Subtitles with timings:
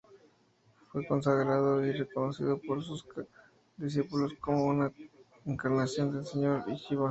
[0.91, 3.05] Fue consagrado y reconocido por sus
[3.77, 4.91] discípulos como una
[5.45, 7.09] encarnación del señor Shivá.